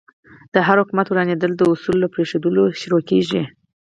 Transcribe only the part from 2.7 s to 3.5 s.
پیل کېږي.